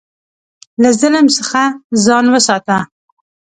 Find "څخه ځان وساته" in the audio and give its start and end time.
1.37-2.77